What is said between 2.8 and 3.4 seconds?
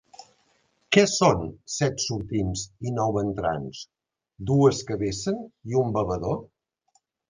i nou